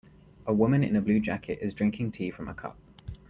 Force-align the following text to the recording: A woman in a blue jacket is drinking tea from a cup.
A 0.47 0.51
woman 0.51 0.83
in 0.83 0.95
a 0.95 1.01
blue 1.01 1.19
jacket 1.19 1.59
is 1.61 1.75
drinking 1.75 2.09
tea 2.13 2.31
from 2.31 2.47
a 2.47 2.55
cup. 2.55 2.75